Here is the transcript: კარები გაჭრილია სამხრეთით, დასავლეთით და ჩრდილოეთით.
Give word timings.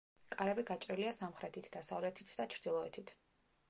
კარები 0.35 0.63
გაჭრილია 0.69 1.13
სამხრეთით, 1.19 1.71
დასავლეთით 1.79 2.37
და 2.43 2.53
ჩრდილოეთით. 2.57 3.19